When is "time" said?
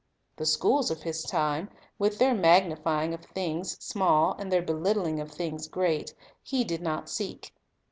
1.21-1.69